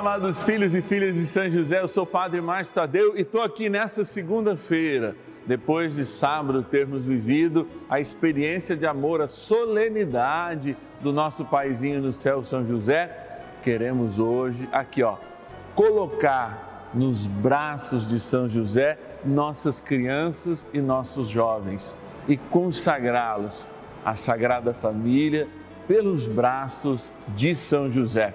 amados 0.00 0.42
filhos 0.42 0.74
e 0.74 0.80
filhas 0.80 1.14
de 1.14 1.26
São 1.26 1.50
José, 1.50 1.78
eu 1.78 1.86
sou 1.86 2.04
o 2.04 2.06
Padre 2.06 2.40
Márcio 2.40 2.74
Tadeu 2.74 3.18
e 3.18 3.20
estou 3.20 3.42
aqui 3.42 3.68
nessa 3.68 4.02
segunda-feira, 4.02 5.14
depois 5.46 5.94
de 5.94 6.06
sábado 6.06 6.62
termos 6.62 7.04
vivido 7.04 7.68
a 7.86 8.00
experiência 8.00 8.74
de 8.74 8.86
amor, 8.86 9.20
a 9.20 9.26
solenidade 9.26 10.74
do 11.02 11.12
nosso 11.12 11.44
paizinho 11.44 12.00
no 12.00 12.14
céu, 12.14 12.42
São 12.42 12.66
José. 12.66 13.14
Queremos 13.62 14.18
hoje, 14.18 14.66
aqui 14.72 15.02
ó, 15.02 15.18
colocar 15.74 16.88
nos 16.94 17.26
braços 17.26 18.06
de 18.06 18.18
São 18.18 18.48
José 18.48 18.98
nossas 19.22 19.80
crianças 19.80 20.66
e 20.72 20.80
nossos 20.80 21.28
jovens 21.28 21.94
e 22.26 22.38
consagrá-los 22.38 23.68
à 24.02 24.16
Sagrada 24.16 24.72
Família 24.72 25.46
pelos 25.86 26.26
braços 26.26 27.12
de 27.36 27.54
São 27.54 27.92
José. 27.92 28.32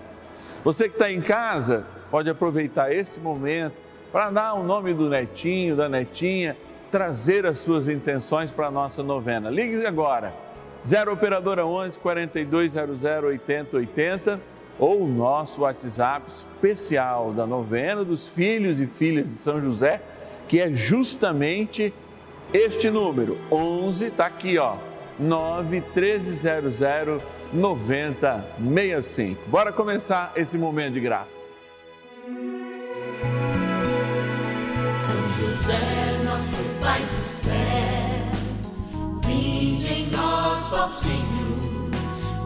Você 0.66 0.89
que 0.89 0.95
está 0.95 1.11
em 1.11 1.21
casa, 1.21 1.86
pode 2.09 2.27
aproveitar 2.27 2.92
esse 2.92 3.19
momento 3.19 3.75
para 4.11 4.32
dar 4.32 4.55
o 4.55 4.64
nome 4.64 4.96
do 4.96 5.07
netinho, 5.07 5.75
da 5.75 5.88
netinha, 5.88 6.57
trazer 6.89 7.46
as 7.46 7.60
suas 7.60 7.88
intenções 7.88 8.51
para 8.51 8.65
a 8.65 8.71
nossa 8.71 9.04
novena. 9.04 9.51
Ligue 9.51 9.86
agora, 9.86 10.33
0 10.83 11.14
Operadora 11.14 11.68
11 11.68 12.00
4200 12.00 13.04
8080 13.04 14.41
ou 14.79 15.04
o 15.04 15.07
nosso 15.07 15.61
WhatsApp 15.61 16.25
especial 16.29 17.32
da 17.32 17.46
novena 17.46 18.04
dos 18.04 18.27
filhos 18.27 18.79
e 18.79 18.88
filhas 18.88 19.25
de 19.25 19.36
São 19.36 19.61
José, 19.61 20.02
que 20.47 20.60
é 20.60 20.71
justamente 20.71 21.93
este 22.52 22.89
número, 22.89 23.38
11, 23.52 24.05
está 24.05 24.25
aqui, 24.25 24.57
ó, 24.57 24.77
9 25.19 25.82
1300 25.96 26.79
9065. 27.54 29.50
Bora 29.50 29.71
começar 29.71 30.33
esse 30.36 30.57
momento 30.57 30.93
de 30.93 31.00
graça. 31.00 31.47
São 34.99 35.30
José, 35.38 36.23
nosso 36.23 36.63
Pai 36.81 37.02
do 37.02 37.30
céu, 37.30 37.53
vinde 39.25 39.88
em 39.93 40.08
nós, 40.11 40.73
ó 40.73 40.89
Senhor, 40.89 41.91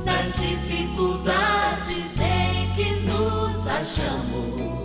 nas 0.06 0.36
dificuldades 0.36 2.20
em 2.20 2.73
que 2.75 2.90
nos 3.02 3.67
achamos. 3.67 4.80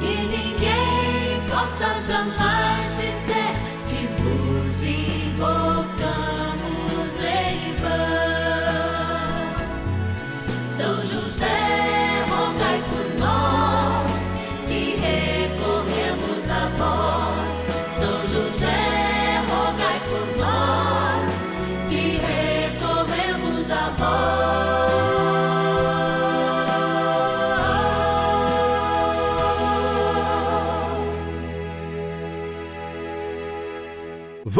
Que 0.00 0.14
ninguém 0.26 1.48
possa 1.48 2.00
jamais 2.06 2.89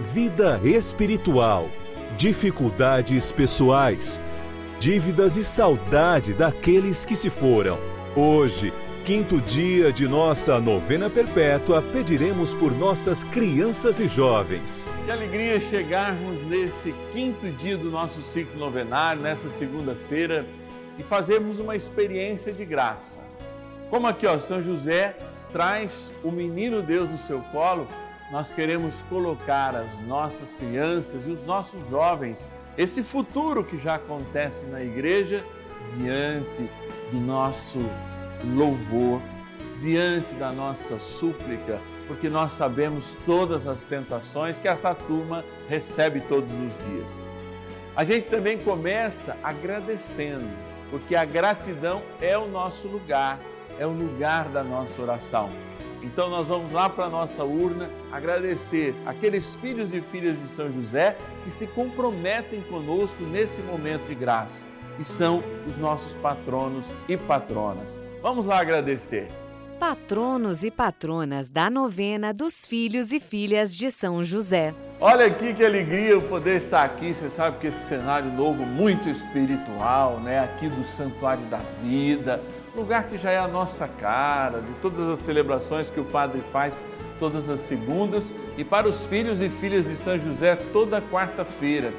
vida 0.00 0.60
espiritual, 0.64 1.68
dificuldades 2.16 3.32
pessoais 3.32 4.20
dívidas 4.84 5.38
e 5.38 5.44
saudade 5.44 6.34
daqueles 6.34 7.06
que 7.06 7.16
se 7.16 7.30
foram. 7.30 7.78
Hoje, 8.14 8.70
quinto 9.04 9.40
dia 9.40 9.90
de 9.90 10.06
nossa 10.06 10.60
novena 10.60 11.08
perpétua, 11.08 11.80
pediremos 11.80 12.52
por 12.52 12.74
nossas 12.74 13.24
crianças 13.24 13.98
e 13.98 14.06
jovens. 14.06 14.86
Que 15.06 15.10
alegria 15.10 15.58
chegarmos 15.58 16.38
nesse 16.46 16.94
quinto 17.12 17.50
dia 17.50 17.78
do 17.78 17.90
nosso 17.90 18.20
ciclo 18.20 18.58
novenário, 18.58 19.22
nessa 19.22 19.48
segunda-feira, 19.48 20.44
e 20.98 21.02
fazermos 21.02 21.58
uma 21.58 21.74
experiência 21.74 22.52
de 22.52 22.64
graça. 22.64 23.20
Como 23.88 24.06
aqui, 24.06 24.26
ó, 24.26 24.38
São 24.38 24.60
José 24.60 25.16
traz 25.50 26.12
o 26.22 26.30
menino 26.30 26.82
Deus 26.82 27.08
no 27.08 27.16
seu 27.16 27.40
colo, 27.52 27.88
nós 28.30 28.50
queremos 28.50 29.02
colocar 29.02 29.74
as 29.76 29.98
nossas 30.00 30.52
crianças 30.52 31.26
e 31.26 31.30
os 31.30 31.44
nossos 31.44 31.88
jovens 31.88 32.46
esse 32.76 33.04
futuro 33.04 33.62
que 33.62 33.78
já 33.78 33.94
acontece 33.94 34.66
na 34.66 34.82
igreja 34.82 35.44
diante 35.96 36.68
do 37.12 37.20
nosso 37.20 37.78
louvor, 38.44 39.22
diante 39.80 40.34
da 40.34 40.50
nossa 40.50 40.98
súplica, 40.98 41.80
porque 42.08 42.28
nós 42.28 42.52
sabemos 42.52 43.16
todas 43.24 43.66
as 43.66 43.82
tentações 43.82 44.58
que 44.58 44.66
essa 44.66 44.92
turma 44.92 45.44
recebe 45.68 46.20
todos 46.22 46.52
os 46.58 46.76
dias. 46.76 47.22
A 47.94 48.04
gente 48.04 48.28
também 48.28 48.58
começa 48.58 49.36
agradecendo, 49.40 50.48
porque 50.90 51.14
a 51.14 51.24
gratidão 51.24 52.02
é 52.20 52.36
o 52.36 52.48
nosso 52.48 52.88
lugar, 52.88 53.38
é 53.78 53.86
o 53.86 53.92
lugar 53.92 54.48
da 54.48 54.64
nossa 54.64 55.00
oração. 55.00 55.48
Então 56.04 56.28
nós 56.28 56.48
vamos 56.48 56.70
lá 56.70 56.86
para 56.88 57.06
a 57.06 57.08
nossa 57.08 57.42
urna 57.44 57.88
agradecer 58.12 58.94
aqueles 59.06 59.56
filhos 59.56 59.90
e 59.94 60.02
filhas 60.02 60.38
de 60.38 60.48
São 60.48 60.70
José 60.70 61.16
que 61.42 61.50
se 61.50 61.66
comprometem 61.66 62.60
conosco 62.60 63.22
nesse 63.24 63.62
momento 63.62 64.06
de 64.06 64.14
graça 64.14 64.66
e 65.00 65.04
são 65.04 65.42
os 65.66 65.78
nossos 65.78 66.14
patronos 66.16 66.92
e 67.08 67.16
patronas. 67.16 67.98
Vamos 68.22 68.44
lá 68.44 68.60
agradecer. 68.60 69.28
Patronos 69.80 70.62
e 70.62 70.70
patronas 70.70 71.48
da 71.48 71.70
novena 71.70 72.32
dos 72.32 72.66
filhos 72.66 73.10
e 73.10 73.18
filhas 73.18 73.74
de 73.74 73.90
São 73.90 74.22
José. 74.22 74.74
Olha 75.00 75.26
aqui 75.26 75.52
que 75.52 75.64
alegria 75.64 76.10
eu 76.10 76.22
poder 76.22 76.56
estar 76.56 76.84
aqui. 76.84 77.12
Você 77.12 77.28
sabe 77.28 77.58
que 77.58 77.66
esse 77.66 77.88
cenário 77.88 78.30
novo, 78.30 78.64
muito 78.64 79.08
espiritual, 79.08 80.20
né? 80.20 80.38
Aqui 80.38 80.68
do 80.68 80.84
Santuário 80.84 81.44
da 81.46 81.60
Vida, 81.82 82.40
lugar 82.76 83.04
que 83.04 83.16
já 83.16 83.30
é 83.30 83.38
a 83.38 83.48
nossa 83.48 83.86
cara, 83.86 84.60
de 84.60 84.72
todas 84.82 85.08
as 85.08 85.18
celebrações 85.20 85.88
que 85.88 86.00
o 86.00 86.04
Padre 86.04 86.42
faz 86.52 86.86
todas 87.18 87.48
as 87.48 87.60
segundas 87.60 88.32
e 88.58 88.64
para 88.64 88.88
os 88.88 89.04
filhos 89.04 89.40
e 89.40 89.48
filhas 89.48 89.86
de 89.86 89.94
São 89.94 90.18
José 90.18 90.56
toda 90.72 91.00
quarta-feira. 91.00 91.92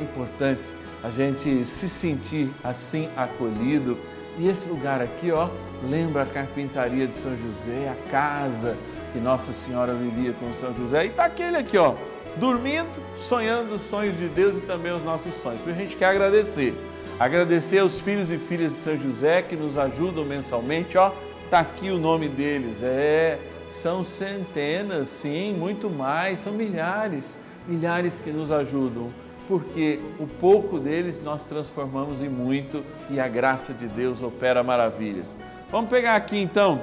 Importante 0.00 0.74
a 1.02 1.10
gente 1.10 1.66
se 1.66 1.88
sentir 1.88 2.50
assim 2.62 3.08
acolhido. 3.16 3.98
E 4.38 4.48
esse 4.48 4.68
lugar 4.68 5.02
aqui, 5.02 5.30
ó, 5.32 5.48
lembra 5.88 6.22
a 6.22 6.26
carpintaria 6.26 7.06
de 7.06 7.16
São 7.16 7.36
José, 7.36 7.88
a 7.88 8.10
casa 8.10 8.76
que 9.12 9.18
Nossa 9.18 9.52
Senhora 9.52 9.92
vivia 9.92 10.32
com 10.34 10.52
São 10.52 10.72
José. 10.72 11.06
E 11.06 11.10
tá 11.10 11.24
aquele 11.24 11.56
aqui, 11.56 11.76
ó, 11.76 11.94
dormindo, 12.36 13.02
sonhando 13.16 13.74
os 13.74 13.82
sonhos 13.82 14.16
de 14.16 14.28
Deus 14.28 14.58
e 14.58 14.60
também 14.60 14.92
os 14.92 15.02
nossos 15.02 15.34
sonhos. 15.34 15.66
A 15.66 15.72
gente 15.72 15.96
quer 15.96 16.06
agradecer. 16.06 16.74
Agradecer 17.20 17.80
aos 17.80 18.00
filhos 18.00 18.30
e 18.30 18.38
filhas 18.38 18.72
de 18.72 18.78
São 18.78 18.96
José 18.96 19.42
que 19.42 19.54
nos 19.54 19.76
ajudam 19.76 20.24
mensalmente, 20.24 20.96
ó. 20.96 21.12
Tá 21.50 21.58
aqui 21.58 21.90
o 21.90 21.98
nome 21.98 22.30
deles. 22.30 22.82
É, 22.82 23.38
são 23.68 24.02
centenas, 24.02 25.10
sim, 25.10 25.52
muito 25.52 25.90
mais, 25.90 26.40
são 26.40 26.50
milhares, 26.50 27.38
milhares 27.68 28.20
que 28.20 28.30
nos 28.30 28.50
ajudam, 28.50 29.10
porque 29.46 30.00
o 30.18 30.26
pouco 30.26 30.78
deles 30.78 31.22
nós 31.22 31.44
transformamos 31.44 32.22
em 32.22 32.28
muito 32.30 32.82
e 33.10 33.20
a 33.20 33.28
graça 33.28 33.74
de 33.74 33.86
Deus 33.86 34.22
opera 34.22 34.62
maravilhas. 34.62 35.36
Vamos 35.70 35.90
pegar 35.90 36.16
aqui 36.16 36.38
então 36.38 36.80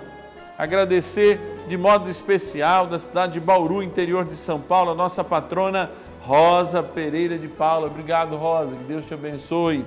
agradecer 0.56 1.40
de 1.68 1.76
modo 1.76 2.12
especial 2.12 2.86
da 2.86 3.00
cidade 3.00 3.34
de 3.34 3.40
Bauru, 3.40 3.82
interior 3.82 4.24
de 4.24 4.38
São 4.38 4.60
Paulo, 4.60 4.92
a 4.92 4.96
nossa 4.96 5.24
patrona 5.24 5.90
Rosa 6.22 6.84
Pereira 6.84 7.40
de 7.40 7.48
Paula. 7.48 7.88
Obrigado, 7.88 8.36
Rosa, 8.36 8.76
que 8.76 8.84
Deus 8.84 9.04
te 9.04 9.16
abençoe. 9.16 9.84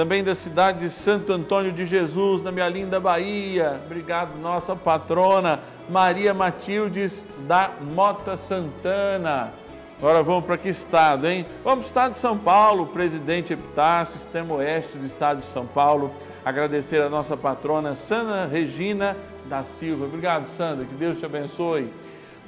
Também 0.00 0.24
da 0.24 0.34
cidade 0.34 0.78
de 0.78 0.88
Santo 0.88 1.30
Antônio 1.30 1.70
de 1.70 1.84
Jesus, 1.84 2.40
na 2.40 2.50
minha 2.50 2.66
linda 2.70 2.98
Bahia. 2.98 3.78
Obrigado, 3.84 4.34
nossa 4.38 4.74
patrona 4.74 5.60
Maria 5.90 6.32
Matildes 6.32 7.22
da 7.40 7.70
Mota 7.82 8.34
Santana. 8.34 9.52
Agora 9.98 10.22
vamos 10.22 10.46
para 10.46 10.56
que 10.56 10.70
estado, 10.70 11.28
hein? 11.28 11.44
Vamos 11.62 11.64
para 11.64 11.76
o 11.84 11.86
estado 11.86 12.10
de 12.12 12.16
São 12.16 12.38
Paulo, 12.38 12.86
presidente 12.86 13.52
Epitácio, 13.52 14.16
extremo 14.16 14.54
oeste 14.54 14.96
do 14.96 15.04
estado 15.04 15.40
de 15.40 15.44
São 15.44 15.66
Paulo 15.66 16.14
agradecer 16.42 17.02
a 17.02 17.10
nossa 17.10 17.36
patrona 17.36 17.94
Sandra 17.94 18.46
Regina 18.46 19.14
da 19.50 19.64
Silva. 19.64 20.06
Obrigado, 20.06 20.46
Sandra, 20.46 20.86
que 20.86 20.94
Deus 20.94 21.18
te 21.18 21.26
abençoe. 21.26 21.92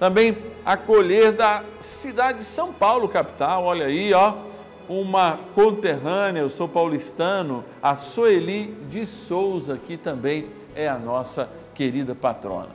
Também 0.01 0.39
acolher 0.65 1.33
da 1.33 1.63
cidade 1.81 2.39
de 2.39 2.45
São 2.45 2.73
Paulo, 2.73 3.11
capital, 3.11 3.65
olha 3.65 3.85
aí, 3.85 4.15
ó, 4.15 4.37
uma 5.01 5.39
conterrânea, 5.55 6.41
eu 6.41 6.49
sou 6.49 6.69
paulistano, 6.69 7.65
a 7.83 7.97
Soeli 7.97 8.77
de 8.91 9.07
Souza, 9.07 9.79
que 9.79 9.97
também 9.97 10.47
é 10.75 10.89
a 10.89 10.99
nossa 10.99 11.49
querida 11.75 12.15
patrona. 12.15 12.69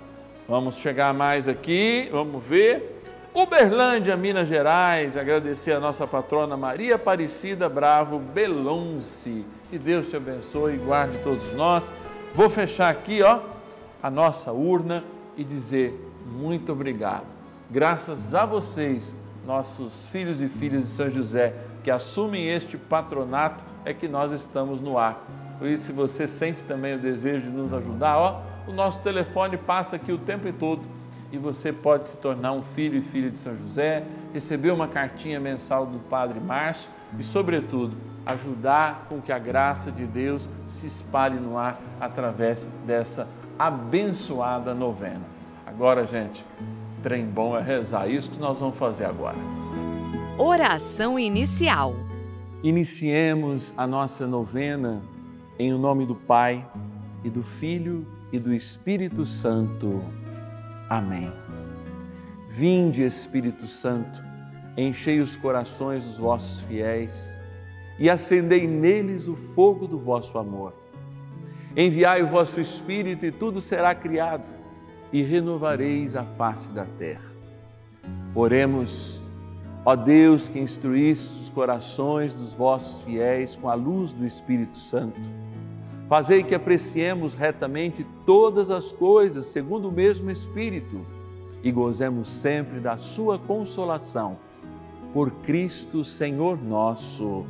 Vamos 0.48 0.78
chegar 0.78 1.14
mais 1.14 1.48
aqui, 1.48 2.10
vamos 2.12 2.44
ver. 2.44 3.02
Uberlândia, 3.34 4.18
Minas 4.18 4.48
Gerais, 4.48 5.16
agradecer 5.16 5.74
a 5.74 5.80
nossa 5.80 6.08
patrona 6.08 6.58
Maria 6.58 6.96
Aparecida 6.96 7.70
Bravo 7.70 8.18
Belonce. 8.18 9.46
Que 9.70 9.78
Deus 9.78 10.08
te 10.08 10.16
abençoe 10.16 10.76
e 10.76 10.78
guarde 10.78 11.20
todos 11.20 11.52
nós. 11.52 11.94
Vou 12.34 12.50
fechar 12.50 12.90
aqui, 12.90 13.22
ó, 13.22 13.42
a 14.02 14.10
nossa 14.10 14.52
urna 14.52 15.04
e 15.36 15.44
dizer 15.44 15.94
muito 16.26 16.72
obrigado. 16.72 17.28
Graças 17.70 18.34
a 18.34 18.46
vocês, 18.46 19.14
nossos 19.48 20.06
filhos 20.08 20.42
e 20.42 20.50
filhas 20.50 20.84
de 20.84 20.90
São 20.90 21.10
José, 21.10 21.56
que 21.82 21.90
assumem 21.90 22.50
este 22.50 22.78
patronato, 22.78 23.64
é 23.86 23.94
que 23.94 24.06
nós 24.06 24.34
estamos 24.34 24.82
no 24.82 24.98
ar. 24.98 25.26
Por 25.58 25.70
isso, 25.70 25.86
se 25.86 25.92
você 25.94 26.28
sente 26.28 26.66
também 26.66 26.96
o 26.96 27.00
desejo 27.00 27.50
de 27.50 27.50
nos 27.50 27.74
ajudar, 27.74 28.18
ó, 28.18 28.42
o 28.68 28.74
nosso 28.74 29.02
telefone 29.02 29.56
passa 29.56 29.96
aqui 29.96 30.12
o 30.12 30.18
tempo 30.18 30.52
todo 30.52 30.82
e 31.32 31.38
você 31.38 31.72
pode 31.72 32.06
se 32.08 32.18
tornar 32.18 32.52
um 32.52 32.62
filho 32.62 32.98
e 32.98 33.02
filha 33.02 33.32
de 33.32 33.40
São 33.40 33.56
José, 33.56 34.04
receber 34.34 34.72
uma 34.72 34.88
cartinha 34.88 35.40
mensal 35.40 35.86
do 35.86 35.98
Padre 35.98 36.42
Márcio 36.42 36.92
e, 37.18 37.24
sobretudo, 37.24 37.96
ajudar 38.26 39.06
com 39.08 39.22
que 39.22 39.32
a 39.32 39.40
graça 39.40 39.90
de 39.90 40.06
Deus 40.06 40.50
se 40.68 40.86
espalhe 40.86 41.40
no 41.40 41.58
ar 41.58 41.80
através 42.02 42.68
dessa 42.86 43.30
abençoada 43.58 44.74
novena. 44.74 45.26
Agora, 45.66 46.06
gente, 46.06 46.46
trem 47.08 47.26
bom 47.26 47.58
é 47.58 47.62
rezar. 47.62 48.10
Isso 48.10 48.30
que 48.32 48.38
nós 48.38 48.60
vamos 48.60 48.78
fazer 48.78 49.06
agora. 49.06 49.38
Oração 50.38 51.18
inicial. 51.18 51.96
Iniciemos 52.62 53.74
a 53.78 53.88
nossa 53.88 54.28
novena 54.28 55.02
em 55.58 55.72
nome 55.72 56.06
do 56.06 56.16
Pai 56.16 56.70
e 57.24 57.30
do 57.30 57.42
Filho 57.42 58.06
e 58.30 58.38
do 58.38 58.54
Espírito 58.54 59.26
Santo. 59.26 60.04
Amém. 60.90 61.32
Vinde, 62.50 63.04
Espírito 63.04 63.68
Santo, 63.68 64.22
enchei 64.76 65.22
os 65.22 65.38
corações 65.38 66.04
dos 66.04 66.18
vossos 66.18 66.60
fiéis 66.64 67.40
e 67.98 68.10
acendei 68.10 68.68
neles 68.68 69.30
o 69.30 69.36
fogo 69.38 69.88
do 69.88 69.98
vosso 69.98 70.38
amor. 70.38 70.74
Enviai 71.74 72.22
o 72.22 72.28
vosso 72.28 72.60
Espírito 72.60 73.26
e 73.26 73.32
tudo 73.32 73.62
será 73.62 73.96
criado 73.96 74.57
e 75.12 75.22
renovareis 75.22 76.16
a 76.16 76.24
face 76.24 76.72
da 76.72 76.86
terra. 76.86 77.32
Oremos, 78.36 79.22
ó 79.86 79.96
Deus 79.96 80.50
que 80.50 80.60
instruísse 80.60 81.42
os 81.42 81.50
corações 81.50 82.34
dos 82.34 82.54
vossos 82.54 83.04
fiéis 83.04 83.56
com 83.56 83.70
a 83.70 83.74
luz 83.74 84.14
do 84.14 84.26
Espírito 84.26 84.78
Santo 84.78 85.20
Fazei 86.08 86.42
que 86.42 86.56
apreciemos 86.56 87.36
retamente 87.36 88.06
todas 88.26 88.72
as 88.72 88.94
coisas 88.94 89.46
segundo 89.48 89.90
o 89.90 89.92
mesmo 89.92 90.32
Espírito 90.32 91.06
e 91.62 91.70
gozemos 91.70 92.30
sempre 92.30 92.80
da 92.80 92.96
Sua 92.96 93.38
consolação. 93.38 94.38
Por 95.14 95.32
Cristo 95.32 96.06
Senhor 96.06 96.58
nosso. 96.62 97.46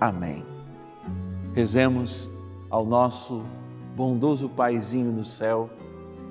Amém. 0.00 0.42
Rezemos 1.54 2.30
ao 2.70 2.86
nosso 2.86 3.42
bondoso 3.94 4.48
Paizinho 4.48 5.12
no 5.12 5.24
céu, 5.24 5.68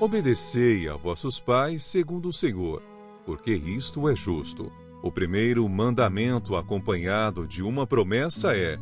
obedecei 0.00 0.88
a 0.88 0.96
vossos 0.96 1.40
pais 1.40 1.84
segundo 1.84 2.28
o 2.28 2.32
Senhor, 2.32 2.82
porque 3.24 3.52
isto 3.52 4.08
é 4.08 4.14
justo. 4.14 4.72
O 5.02 5.12
primeiro 5.12 5.68
mandamento 5.68 6.56
acompanhado 6.56 7.46
de 7.46 7.62
uma 7.62 7.86
promessa 7.86 8.56
é: 8.56 8.78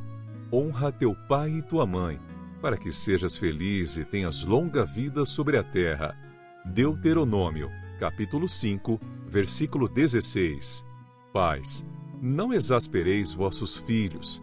honra 0.52 0.90
teu 0.90 1.14
pai 1.28 1.50
e 1.50 1.62
tua 1.62 1.86
mãe 1.86 2.18
para 2.60 2.76
que 2.76 2.90
sejas 2.90 3.36
feliz 3.36 3.96
e 3.96 4.04
tenhas 4.04 4.44
longa 4.44 4.84
vida 4.84 5.24
sobre 5.24 5.56
a 5.56 5.62
terra. 5.62 6.16
Deuteronômio, 6.64 7.70
capítulo 8.00 8.48
5, 8.48 9.00
versículo 9.26 9.88
16. 9.88 10.84
Pais, 11.32 11.86
não 12.20 12.52
exaspereis 12.52 13.32
vossos 13.32 13.76
filhos. 13.76 14.42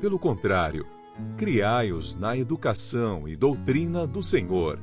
Pelo 0.00 0.18
contrário, 0.18 0.86
criai-os 1.36 2.14
na 2.14 2.36
educação 2.36 3.28
e 3.28 3.36
doutrina 3.36 4.06
do 4.06 4.22
Senhor. 4.22 4.78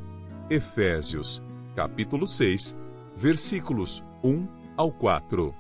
Efésios, 0.50 1.44
capítulo 1.76 2.26
6, 2.26 2.76
versículos 3.16 4.04
1 4.24 4.48
ao 4.76 4.92
4. 4.92 5.54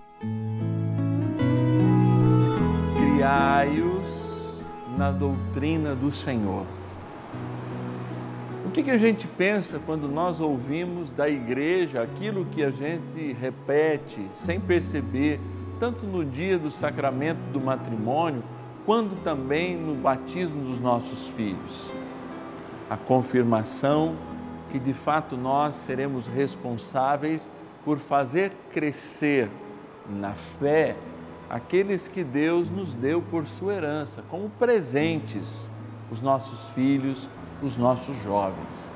Criai-os 2.97 4.63
na 4.97 5.11
doutrina 5.11 5.93
do 5.93 6.11
Senhor. 6.11 6.65
O 8.65 8.71
que, 8.71 8.81
que 8.81 8.89
a 8.89 8.97
gente 8.97 9.27
pensa 9.27 9.79
quando 9.85 10.07
nós 10.07 10.39
ouvimos 10.39 11.11
da 11.11 11.29
igreja 11.29 12.01
aquilo 12.01 12.45
que 12.45 12.63
a 12.63 12.71
gente 12.71 13.31
repete 13.33 14.27
sem 14.33 14.59
perceber, 14.59 15.39
tanto 15.79 16.07
no 16.07 16.25
dia 16.25 16.57
do 16.57 16.71
sacramento 16.71 17.41
do 17.53 17.61
matrimônio, 17.61 18.43
quanto 18.87 19.15
também 19.17 19.77
no 19.77 19.93
batismo 19.93 20.63
dos 20.63 20.79
nossos 20.79 21.27
filhos? 21.27 21.91
A 22.89 22.97
confirmação 22.97 24.15
que 24.71 24.79
de 24.79 24.93
fato 24.93 25.35
nós 25.35 25.75
seremos 25.75 26.27
responsáveis 26.27 27.49
por 27.83 27.97
fazer 27.97 28.53
crescer 28.71 29.49
na 30.09 30.33
fé 30.33 30.95
aqueles 31.49 32.07
que 32.07 32.23
Deus 32.23 32.69
nos 32.69 32.93
deu 32.93 33.21
por 33.21 33.47
sua 33.47 33.73
herança, 33.73 34.23
como 34.29 34.49
presentes, 34.51 35.69
os 36.11 36.21
nossos 36.21 36.67
filhos, 36.67 37.27
os 37.61 37.75
nossos 37.75 38.15
jovens. 38.17 38.89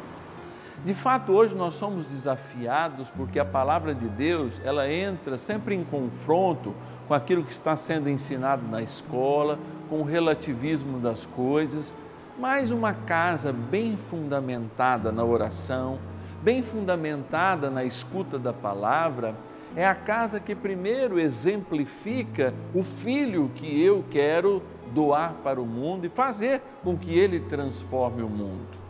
De 0.86 0.94
fato, 0.94 1.32
hoje 1.32 1.56
nós 1.56 1.76
somos 1.76 2.06
desafiados 2.06 3.10
porque 3.10 3.40
a 3.40 3.46
palavra 3.46 3.96
de 3.96 4.08
Deus, 4.08 4.60
ela 4.66 4.92
entra 4.92 5.38
sempre 5.38 5.76
em 5.76 5.84
confronto 5.84 6.76
com 7.08 7.14
aquilo 7.14 7.44
que 7.44 7.54
está 7.54 7.76
sendo 7.78 8.10
ensinado 8.10 8.68
na 8.68 8.82
escola, 8.82 9.58
com 9.90 10.02
o 10.02 10.04
relativismo 10.04 11.00
das 11.00 11.26
coisas, 11.26 11.94
mas 12.38 12.72
uma 12.72 12.94
casa 12.94 13.54
bem 13.54 13.98
fundamentada 13.98 15.12
na 15.12 15.24
oração, 15.24 16.00
bem 16.42 16.64
fundamentada 16.64 17.70
na 17.70 17.84
escuta 17.84 18.40
da 18.40 18.52
palavra, 18.52 19.36
é 19.76 19.86
a 19.86 19.96
casa 19.96 20.40
que 20.40 20.54
primeiro 20.54 21.20
exemplifica 21.20 22.54
o 22.74 22.84
filho 22.84 23.52
que 23.56 23.82
eu 23.82 24.04
quero 24.10 24.62
doar 24.94 25.34
para 25.44 25.60
o 25.60 25.66
mundo 25.66 26.06
e 26.06 26.10
fazer 26.10 26.62
com 26.84 26.98
que 26.98 27.18
ele 27.18 27.40
transforme 27.40 28.22
o 28.22 28.30
mundo. 28.30 28.84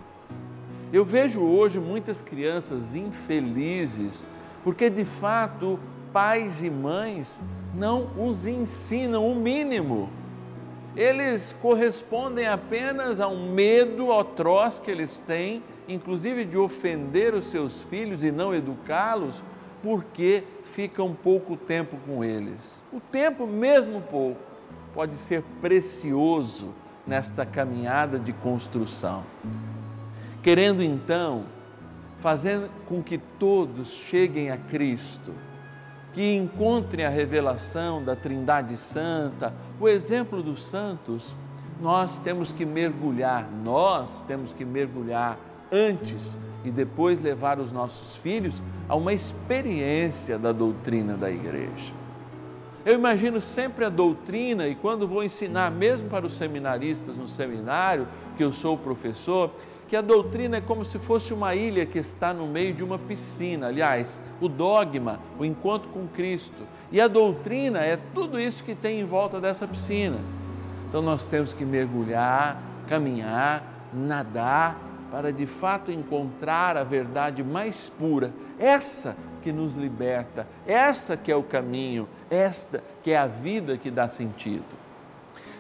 Eu 0.91 1.05
vejo 1.05 1.41
hoje 1.41 1.79
muitas 1.79 2.21
crianças 2.21 2.93
infelizes 2.93 4.27
porque 4.63 4.89
de 4.89 5.05
fato 5.05 5.79
pais 6.11 6.61
e 6.61 6.69
mães 6.69 7.39
não 7.73 8.09
os 8.17 8.45
ensinam 8.45 9.27
o 9.27 9.35
mínimo. 9.35 10.09
Eles 10.95 11.55
correspondem 11.61 12.47
apenas 12.47 13.19
a 13.19 13.27
um 13.27 13.51
medo 13.51 14.13
atroz 14.13 14.77
que 14.77 14.91
eles 14.91 15.17
têm, 15.25 15.63
inclusive 15.87 16.45
de 16.45 16.57
ofender 16.57 17.33
os 17.33 17.45
seus 17.45 17.81
filhos 17.81 18.23
e 18.23 18.31
não 18.31 18.53
educá-los, 18.53 19.43
porque 19.81 20.43
ficam 20.65 21.13
pouco 21.13 21.57
tempo 21.57 21.97
com 22.05 22.23
eles. 22.23 22.85
O 22.93 22.99
tempo, 22.99 23.47
mesmo 23.47 24.01
pouco, 24.01 24.39
pode 24.93 25.15
ser 25.17 25.43
precioso 25.61 26.73
nesta 27.05 27.45
caminhada 27.45 28.19
de 28.19 28.31
construção. 28.31 29.23
Querendo 30.41 30.83
então 30.83 31.45
fazer 32.19 32.69
com 32.85 33.03
que 33.03 33.17
todos 33.17 33.89
cheguem 33.89 34.49
a 34.51 34.57
Cristo, 34.57 35.33
que 36.13 36.35
encontrem 36.35 37.05
a 37.05 37.09
revelação 37.09 38.03
da 38.03 38.15
Trindade 38.15 38.77
Santa, 38.77 39.53
o 39.79 39.89
exemplo 39.89 40.43
dos 40.43 40.63
santos, 40.63 41.35
nós 41.81 42.17
temos 42.17 42.51
que 42.51 42.65
mergulhar, 42.65 43.49
nós 43.63 44.21
temos 44.21 44.53
que 44.53 44.63
mergulhar 44.63 45.37
antes 45.71 46.37
e 46.63 46.69
depois 46.69 47.21
levar 47.21 47.59
os 47.59 47.71
nossos 47.71 48.15
filhos 48.15 48.61
a 48.87 48.95
uma 48.95 49.11
experiência 49.11 50.37
da 50.37 50.51
doutrina 50.51 51.17
da 51.17 51.29
igreja. 51.29 51.93
Eu 52.85 52.95
imagino 52.95 53.39
sempre 53.41 53.85
a 53.85 53.89
doutrina 53.89 54.67
e 54.67 54.75
quando 54.75 55.07
vou 55.07 55.23
ensinar, 55.23 55.71
mesmo 55.71 56.09
para 56.09 56.25
os 56.25 56.33
seminaristas 56.33 57.15
no 57.15 57.27
seminário, 57.27 58.07
que 58.37 58.43
eu 58.43 58.51
sou 58.53 58.77
professor, 58.77 59.49
que 59.93 59.97
a 59.97 60.01
doutrina 60.01 60.57
é 60.57 60.61
como 60.61 60.83
se 60.83 60.97
fosse 60.97 61.35
uma 61.35 61.53
ilha 61.53 61.85
que 61.85 61.99
está 61.99 62.33
no 62.33 62.47
meio 62.47 62.73
de 62.73 62.83
uma 62.83 62.97
piscina. 62.97 63.67
Aliás, 63.67 64.19
o 64.41 64.49
dogma, 64.49 65.19
o 65.37 65.45
encontro 65.45 65.87
com 65.89 66.07
Cristo. 66.07 66.63
E 66.91 66.99
a 66.99 67.07
doutrina 67.07 67.77
é 67.77 67.95
tudo 67.95 68.39
isso 68.39 68.63
que 68.63 68.73
tem 68.73 69.01
em 69.01 69.05
volta 69.05 69.39
dessa 69.39 69.67
piscina. 69.67 70.17
Então 70.89 70.99
nós 70.99 71.27
temos 71.27 71.53
que 71.53 71.63
mergulhar, 71.63 72.59
caminhar, 72.87 73.63
nadar 73.93 74.79
para 75.11 75.31
de 75.31 75.45
fato 75.45 75.91
encontrar 75.91 76.75
a 76.75 76.83
verdade 76.83 77.43
mais 77.43 77.87
pura, 77.87 78.33
essa 78.57 79.15
que 79.43 79.51
nos 79.51 79.75
liberta, 79.75 80.47
essa 80.65 81.15
que 81.15 81.31
é 81.31 81.35
o 81.35 81.43
caminho, 81.43 82.09
esta 82.31 82.83
que 83.03 83.11
é 83.11 83.17
a 83.17 83.27
vida 83.27 83.77
que 83.77 83.91
dá 83.91 84.07
sentido. 84.07 84.82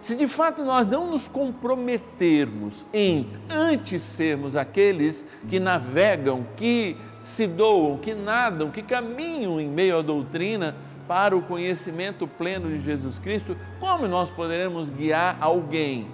Se 0.03 0.15
de 0.15 0.27
fato 0.27 0.65
nós 0.65 0.85
não 0.85 1.09
nos 1.09 1.29
comprometermos 1.29 2.85
em 2.91 3.25
antes 3.49 4.03
sermos 4.03 4.53
aqueles 4.53 5.25
que 5.47 5.61
navegam, 5.61 6.45
que 6.57 6.97
se 7.21 7.47
doam, 7.47 7.97
que 7.97 8.13
nadam, 8.13 8.69
que 8.69 8.83
caminham 8.83 9.61
em 9.61 9.69
meio 9.69 9.99
à 9.99 10.01
doutrina 10.01 10.75
para 11.07 11.37
o 11.37 11.41
conhecimento 11.41 12.27
pleno 12.27 12.67
de 12.67 12.81
Jesus 12.81 13.17
Cristo, 13.17 13.55
como 13.79 14.05
nós 14.05 14.29
poderemos 14.29 14.89
guiar 14.89 15.37
alguém? 15.39 16.09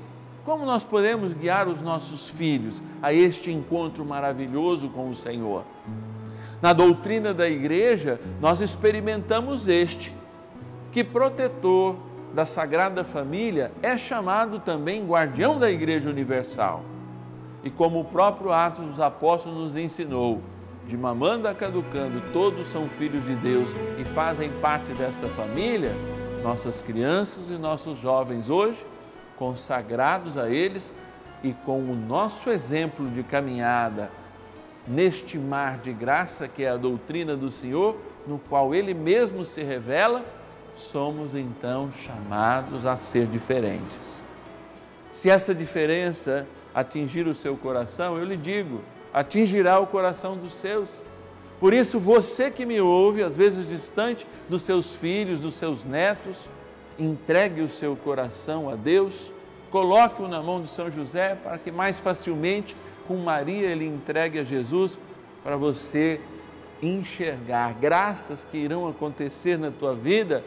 Como 0.46 0.68
nós 0.68 0.84
podemos 0.84 1.34
guiar 1.34 1.68
os 1.68 1.82
nossos 1.82 2.30
filhos 2.30 2.84
a 3.02 3.12
este 3.12 3.52
encontro 3.52 4.06
maravilhoso 4.06 4.90
com 4.90 5.10
o 5.10 5.16
Senhor? 5.16 5.64
Na 6.62 6.74
doutrina 6.74 7.34
da 7.34 7.50
igreja, 7.50 8.22
nós 8.40 8.62
experimentamos 8.62 9.68
este, 9.68 10.16
que 10.92 11.04
protetor, 11.04 11.96
da 12.34 12.46
Sagrada 12.46 13.04
Família 13.04 13.72
é 13.82 13.98
chamado 13.98 14.60
também 14.60 15.06
guardião 15.06 15.58
da 15.58 15.70
Igreja 15.70 16.10
Universal. 16.10 16.84
E 17.64 17.70
como 17.70 18.00
o 18.00 18.06
próprio 18.06 18.52
Atos 18.52 18.86
dos 18.86 19.00
Apóstolos 19.00 19.58
nos 19.58 19.78
ensinou, 19.78 20.42
de 20.86 20.98
mamando 20.98 21.48
a 21.48 21.54
caducando, 21.54 22.22
todos 22.32 22.68
são 22.68 22.90
filhos 22.90 23.26
de 23.26 23.36
Deus 23.36 23.76
e 24.00 24.06
fazem 24.06 24.50
parte 24.62 24.92
desta 24.94 25.28
família, 25.30 25.94
nossas 26.42 26.80
crianças 26.80 27.50
e 27.50 27.54
nossos 27.54 27.98
jovens 27.98 28.50
hoje, 28.50 28.86
consagrados 29.38 30.38
a 30.38 30.50
eles 30.50 30.94
e 31.44 31.54
com 31.66 31.80
o 31.80 31.96
nosso 31.96 32.50
exemplo 32.50 33.10
de 33.10 33.24
caminhada 33.24 34.12
neste 34.88 35.38
mar 35.38 35.78
de 35.78 35.94
graça 35.94 36.48
que 36.48 36.64
é 36.64 36.70
a 36.70 36.78
doutrina 36.78 37.36
do 37.36 37.52
Senhor, 37.52 37.96
no 38.26 38.40
qual 38.40 38.74
Ele 38.74 38.94
mesmo 38.94 39.46
se 39.46 39.62
revela 39.62 40.26
somos 40.80 41.36
então 41.36 41.92
chamados 41.92 42.86
a 42.86 42.98
ser 42.98 43.28
diferentes. 43.28 44.24
Se 45.12 45.30
essa 45.30 45.54
diferença 45.54 46.48
atingir 46.74 47.28
o 47.28 47.36
seu 47.36 47.58
coração, 47.58 48.18
eu 48.18 48.24
lhe 48.24 48.38
digo, 48.38 48.82
atingirá 49.14 49.80
o 49.80 49.88
coração 49.88 50.38
dos 50.38 50.54
seus. 50.54 51.02
Por 51.60 51.74
isso, 51.74 52.00
você 52.00 52.50
que 52.50 52.66
me 52.66 52.80
ouve, 52.80 53.22
às 53.22 53.36
vezes 53.36 53.68
distante 53.68 54.26
dos 54.48 54.62
seus 54.62 54.96
filhos, 54.96 55.42
dos 55.42 55.56
seus 55.56 55.84
netos, 55.84 56.48
entregue 56.98 57.62
o 57.62 57.70
seu 57.70 57.96
coração 57.96 58.70
a 58.70 58.76
Deus, 58.76 59.32
coloque-o 59.70 60.28
na 60.28 60.42
mão 60.42 60.62
de 60.62 60.70
São 60.70 60.90
José 60.90 61.36
para 61.36 61.58
que 61.58 61.72
mais 61.72 62.00
facilmente, 62.00 62.76
com 63.08 63.18
Maria, 63.18 63.68
ele 63.68 63.86
entregue 63.86 64.40
a 64.40 64.44
Jesus 64.44 65.00
para 65.44 65.58
você 65.58 66.22
enxergar 66.82 67.74
graças 67.74 68.46
que 68.46 68.58
irão 68.58 68.88
acontecer 68.88 69.58
na 69.58 69.72
tua 69.72 69.94
vida 69.94 70.44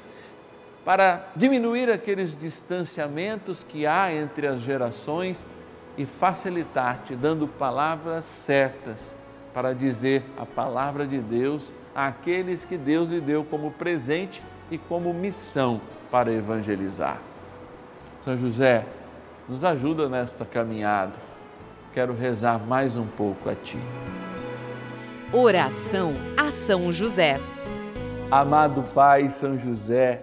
para 0.85 1.29
diminuir 1.37 1.91
aqueles 1.91 2.37
distanciamentos 2.37 3.63
que 3.63 3.87
há 3.87 4.13
entre 4.13 4.47
as 4.47 4.61
gerações 4.61 5.47
e 5.97 6.05
facilitar-te 6.05 7.15
dando 7.15 7.47
palavras 7.47 8.25
certas 8.25 9.15
para 9.55 9.75
dizer 9.75 10.25
a 10.37 10.47
palavra 10.47 11.07
de 11.07 11.19
Deus 11.19 11.73
àqueles 11.95 12.65
que 12.65 12.77
Deus 12.77 13.09
lhe 13.11 13.21
deu 13.21 13.45
como 13.45 13.71
presente 13.71 14.43
e 14.71 14.79
como 14.79 15.13
missão 15.13 15.81
para 16.11 16.33
evangelizar. 16.33 17.19
São 18.23 18.37
José, 18.37 18.87
nos 19.49 19.65
ajuda 19.65 20.09
nesta 20.09 20.45
caminhada. 20.45 21.13
Quero 21.93 22.15
rezar 22.15 22.59
mais 22.59 22.97
um 22.97 23.07
pouco 23.07 23.51
a 23.51 23.55
ti. 23.55 23.79
Oração 25.33 26.15
a 26.37 26.51
São 26.51 26.91
José. 26.91 27.39
Amado 28.31 28.83
Pai 28.95 29.29
São 29.29 29.59
José, 29.59 30.23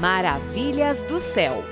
Maravilhas 0.00 1.04
do 1.04 1.18
céu. 1.18 1.62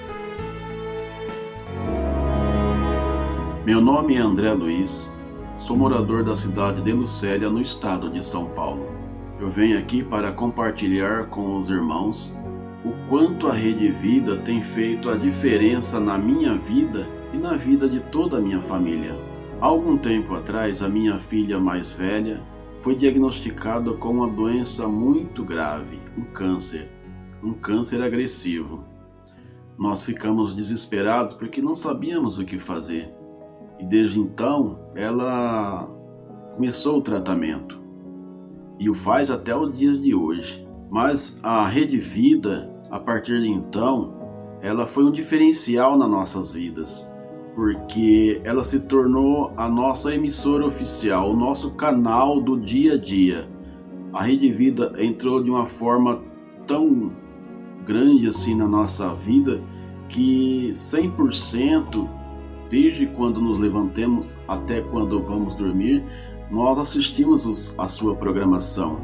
Meu 3.64 3.80
nome 3.80 4.16
é 4.16 4.18
André 4.18 4.52
Luiz, 4.52 5.10
sou 5.58 5.74
morador 5.74 6.22
da 6.22 6.36
cidade 6.36 6.82
de 6.82 6.92
Lucélia, 6.92 7.48
no 7.48 7.62
estado 7.62 8.10
de 8.10 8.22
São 8.22 8.50
Paulo. 8.50 8.92
Eu 9.40 9.48
venho 9.48 9.78
aqui 9.78 10.02
para 10.02 10.30
compartilhar 10.30 11.28
com 11.28 11.56
os 11.56 11.70
irmãos 11.70 12.36
o 12.84 12.92
quanto 13.08 13.48
a 13.48 13.54
Rede 13.54 13.90
Vida 13.90 14.36
tem 14.36 14.60
feito 14.60 15.08
a 15.08 15.16
diferença 15.16 15.98
na 15.98 16.18
minha 16.18 16.54
vida 16.54 17.08
e 17.32 17.38
na 17.38 17.56
vida 17.56 17.88
de 17.88 18.00
toda 18.00 18.36
a 18.36 18.42
minha 18.42 18.60
família. 18.60 19.16
Há 19.58 19.64
algum 19.64 19.96
tempo 19.96 20.34
atrás, 20.34 20.82
a 20.82 20.88
minha 20.90 21.18
filha 21.18 21.58
mais 21.58 21.92
velha 21.92 22.42
foi 22.82 22.94
diagnosticada 22.94 23.94
com 23.94 24.10
uma 24.10 24.28
doença 24.28 24.86
muito 24.86 25.42
grave, 25.42 25.98
um 26.14 26.24
câncer, 26.24 26.90
um 27.42 27.52
câncer 27.52 28.02
agressivo. 28.02 28.84
Nós 29.78 30.04
ficamos 30.04 30.54
desesperados 30.54 31.32
porque 31.32 31.62
não 31.62 31.74
sabíamos 31.74 32.38
o 32.38 32.44
que 32.44 32.58
fazer. 32.58 33.12
E 33.78 33.84
desde 33.86 34.18
então, 34.18 34.90
ela 34.94 35.88
começou 36.54 36.98
o 36.98 37.02
tratamento 37.02 37.80
e 38.78 38.90
o 38.90 38.94
faz 38.94 39.30
até 39.30 39.54
o 39.54 39.68
dia 39.68 39.96
de 39.96 40.14
hoje. 40.14 40.66
Mas 40.90 41.40
a 41.44 41.66
Rede 41.66 41.98
Vida, 41.98 42.72
a 42.90 42.98
partir 42.98 43.40
de 43.40 43.48
então, 43.48 44.16
ela 44.60 44.86
foi 44.86 45.04
um 45.04 45.12
diferencial 45.12 45.96
nas 45.96 46.10
nossas 46.10 46.54
vidas 46.54 47.08
porque 47.58 48.40
ela 48.44 48.62
se 48.62 48.86
tornou 48.86 49.52
a 49.56 49.68
nossa 49.68 50.14
emissora 50.14 50.64
oficial, 50.64 51.32
o 51.32 51.36
nosso 51.36 51.74
canal 51.74 52.40
do 52.40 52.56
dia 52.56 52.94
a 52.94 52.96
dia. 52.96 53.48
A 54.12 54.22
Rede 54.22 54.48
Vida 54.52 54.94
entrou 54.96 55.40
de 55.40 55.50
uma 55.50 55.66
forma 55.66 56.22
tão 56.68 57.10
grande 57.88 58.28
assim 58.28 58.54
na 58.54 58.68
nossa 58.68 59.14
vida 59.14 59.62
que 60.10 60.68
100% 60.70 62.06
desde 62.68 63.06
quando 63.06 63.40
nos 63.40 63.58
levantemos 63.58 64.36
até 64.46 64.82
quando 64.82 65.22
vamos 65.22 65.54
dormir, 65.54 66.04
nós 66.50 66.78
assistimos 66.78 67.74
a 67.78 67.88
sua 67.88 68.14
programação. 68.14 69.00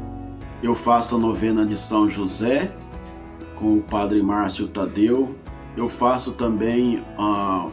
Eu 0.61 0.75
faço 0.75 1.15
a 1.15 1.17
novena 1.17 1.65
de 1.65 1.75
São 1.75 2.07
José 2.07 2.71
com 3.55 3.77
o 3.77 3.81
Padre 3.81 4.21
Márcio 4.21 4.67
Tadeu. 4.67 5.35
Eu 5.75 5.89
faço 5.89 6.33
também 6.33 7.03
a 7.17 7.67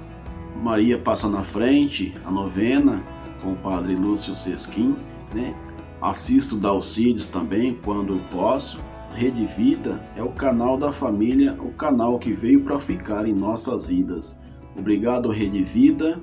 Maria 0.62 0.97
passa 0.97 1.28
na 1.28 1.42
frente, 1.42 2.14
a 2.25 2.31
novena, 2.31 3.02
com 3.42 3.52
o 3.52 3.57
padre 3.57 3.95
Lúcio 3.95 4.35
Sesquim, 4.35 4.97
né? 5.35 5.54
Assisto 6.00 6.57
Dalcides 6.57 7.26
também 7.26 7.78
quando 7.85 8.19
posso. 8.31 8.81
Rede 9.14 9.45
Vida 9.47 10.02
é 10.16 10.23
o 10.23 10.31
canal 10.31 10.76
da 10.76 10.90
família, 10.90 11.57
o 11.61 11.71
canal 11.73 12.19
que 12.19 12.33
veio 12.33 12.64
para 12.64 12.78
ficar 12.78 13.26
em 13.26 13.33
nossas 13.33 13.87
vidas. 13.87 14.40
Obrigado, 14.76 15.28
Rede 15.28 15.62
Vida. 15.62 16.21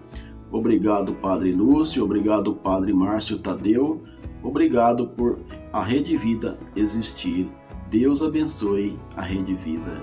Obrigado, 0.51 1.13
Padre 1.13 1.51
Lúcio. 1.51 2.03
Obrigado, 2.03 2.55
Padre 2.55 2.91
Márcio 2.91 3.37
Tadeu. 3.37 4.03
Obrigado 4.41 5.07
por 5.07 5.39
a 5.71 5.83
Rede 5.83 6.17
Vida 6.17 6.57
existir. 6.75 7.49
Deus 7.89 8.21
abençoe 8.23 8.97
a 9.15 9.21
Rede 9.21 9.53
Vida. 9.53 10.01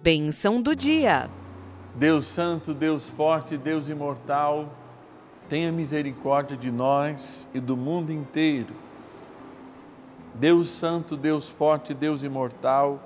Benção 0.00 0.62
do 0.62 0.74
dia. 0.74 1.28
Deus 1.96 2.26
Santo, 2.26 2.72
Deus 2.72 3.08
Forte, 3.08 3.56
Deus 3.56 3.88
Imortal, 3.88 4.72
tenha 5.48 5.72
misericórdia 5.72 6.56
de 6.56 6.70
nós 6.70 7.48
e 7.54 7.60
do 7.60 7.76
mundo 7.76 8.12
inteiro. 8.12 8.74
Deus 10.34 10.68
Santo, 10.68 11.16
Deus 11.16 11.48
Forte, 11.48 11.94
Deus 11.94 12.22
Imortal, 12.22 13.00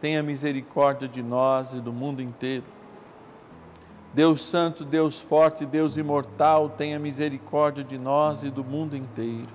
tenha 0.00 0.22
misericórdia 0.22 1.08
de 1.08 1.22
nós 1.22 1.74
e 1.74 1.80
do 1.80 1.92
mundo 1.92 2.22
inteiro. 2.22 2.64
Deus 4.14 4.44
Santo, 4.44 4.84
Deus 4.84 5.20
Forte, 5.20 5.64
Deus 5.64 5.96
Imortal, 5.96 6.68
tenha 6.70 6.98
misericórdia 6.98 7.82
de 7.82 7.98
nós 7.98 8.42
e 8.42 8.50
do 8.50 8.62
mundo 8.62 8.96
inteiro. 8.96 9.48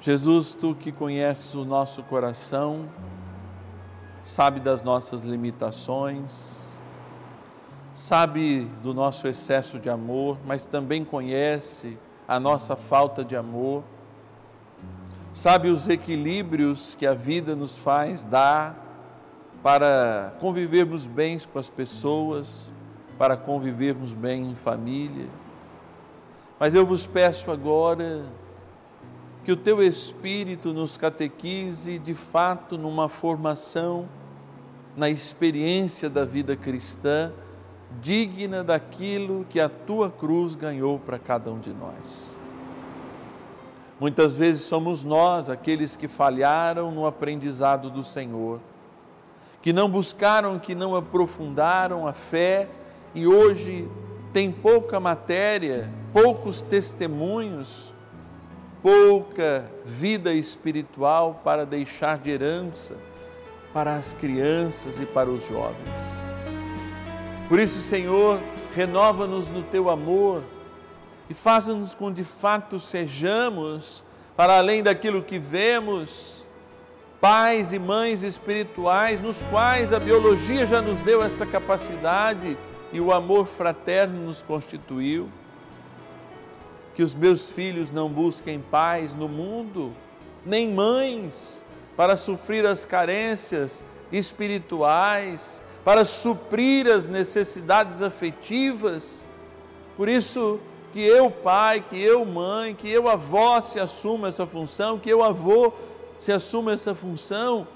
Jesus, 0.00 0.54
tu 0.54 0.74
que 0.74 0.92
conheces 0.92 1.54
o 1.54 1.64
nosso 1.64 2.02
coração, 2.02 2.88
sabe 4.22 4.60
das 4.60 4.82
nossas 4.82 5.22
limitações, 5.22 6.73
sabe 7.94 8.68
do 8.82 8.92
nosso 8.92 9.28
excesso 9.28 9.78
de 9.78 9.88
amor, 9.88 10.36
mas 10.44 10.64
também 10.66 11.04
conhece 11.04 11.96
a 12.26 12.40
nossa 12.40 12.74
falta 12.74 13.24
de 13.24 13.36
amor, 13.36 13.84
sabe 15.32 15.68
os 15.68 15.88
equilíbrios 15.88 16.96
que 16.96 17.06
a 17.06 17.14
vida 17.14 17.54
nos 17.54 17.76
faz 17.76 18.24
dar 18.24 18.82
para 19.62 20.34
convivermos 20.40 21.06
bem 21.06 21.38
com 21.52 21.58
as 21.58 21.70
pessoas, 21.70 22.72
para 23.16 23.36
convivermos 23.36 24.12
bem 24.12 24.50
em 24.50 24.54
família. 24.56 25.28
Mas 26.58 26.74
eu 26.74 26.84
vos 26.84 27.06
peço 27.06 27.50
agora, 27.50 28.24
que 29.44 29.52
o 29.52 29.56
teu 29.56 29.82
Espírito 29.82 30.72
nos 30.72 30.96
catequize 30.96 31.98
de 31.98 32.14
fato 32.14 32.78
numa 32.78 33.08
formação, 33.08 34.08
na 34.96 35.10
experiência 35.10 36.08
da 36.08 36.24
vida 36.24 36.56
cristã, 36.56 37.32
digna 38.00 38.62
daquilo 38.62 39.46
que 39.48 39.60
a 39.60 39.68
tua 39.68 40.10
cruz 40.10 40.54
ganhou 40.54 40.98
para 40.98 41.18
cada 41.18 41.50
um 41.50 41.58
de 41.58 41.72
nós. 41.72 42.38
Muitas 43.98 44.34
vezes 44.34 44.62
somos 44.62 45.04
nós 45.04 45.48
aqueles 45.48 45.96
que 45.96 46.08
falharam 46.08 46.90
no 46.90 47.06
aprendizado 47.06 47.90
do 47.90 48.02
Senhor, 48.02 48.60
que 49.62 49.72
não 49.72 49.88
buscaram, 49.88 50.58
que 50.58 50.74
não 50.74 50.94
aprofundaram 50.94 52.06
a 52.06 52.12
fé 52.12 52.68
e 53.14 53.26
hoje 53.26 53.88
tem 54.32 54.50
pouca 54.50 54.98
matéria, 54.98 55.90
poucos 56.12 56.60
testemunhos 56.60 57.94
pouca 58.84 59.64
vida 59.82 60.34
espiritual 60.34 61.40
para 61.42 61.64
deixar 61.64 62.18
de 62.18 62.30
herança 62.30 62.94
para 63.72 63.96
as 63.96 64.12
crianças 64.12 65.00
e 65.00 65.06
para 65.06 65.30
os 65.30 65.48
jovens. 65.48 66.33
Por 67.48 67.60
isso, 67.60 67.82
Senhor, 67.82 68.40
renova-nos 68.74 69.50
no 69.50 69.62
teu 69.62 69.90
amor 69.90 70.42
e 71.28 71.34
faz-nos 71.34 71.92
com 71.92 72.10
de 72.10 72.24
fato 72.24 72.78
sejamos, 72.78 74.02
para 74.34 74.56
além 74.56 74.82
daquilo 74.82 75.22
que 75.22 75.38
vemos, 75.38 76.46
pais 77.20 77.72
e 77.72 77.78
mães 77.78 78.22
espirituais, 78.22 79.20
nos 79.20 79.42
quais 79.42 79.92
a 79.92 80.00
biologia 80.00 80.66
já 80.66 80.80
nos 80.80 81.00
deu 81.02 81.22
esta 81.22 81.44
capacidade 81.44 82.56
e 82.92 83.00
o 83.00 83.12
amor 83.12 83.46
fraterno 83.46 84.26
nos 84.26 84.40
constituiu. 84.40 85.28
Que 86.94 87.02
os 87.02 87.14
meus 87.14 87.50
filhos 87.50 87.90
não 87.90 88.08
busquem 88.08 88.58
pais 88.58 89.12
no 89.12 89.28
mundo, 89.28 89.92
nem 90.46 90.72
mães, 90.72 91.64
para 91.96 92.16
suprir 92.16 92.66
as 92.66 92.84
carências 92.84 93.84
espirituais, 94.12 95.62
para 95.84 96.04
suprir 96.04 96.86
as 96.86 97.06
necessidades 97.06 98.00
afetivas. 98.00 99.24
Por 99.96 100.08
isso, 100.08 100.58
que 100.92 101.00
eu, 101.00 101.30
pai, 101.30 101.80
que 101.80 102.00
eu, 102.00 102.24
mãe, 102.24 102.74
que 102.74 102.88
eu, 102.88 103.08
avó, 103.08 103.60
se 103.60 103.80
assuma 103.80 104.28
essa 104.28 104.46
função, 104.46 104.98
que 104.98 105.10
eu, 105.10 105.22
avô, 105.22 105.72
se 106.18 106.32
assuma 106.32 106.72
essa 106.72 106.94
função, 106.94 107.66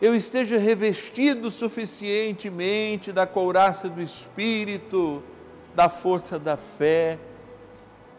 eu 0.00 0.14
esteja 0.14 0.56
revestido 0.56 1.50
suficientemente 1.50 3.12
da 3.12 3.26
couraça 3.26 3.88
do 3.88 4.00
Espírito, 4.00 5.22
da 5.74 5.88
força 5.88 6.38
da 6.38 6.56
fé, 6.56 7.18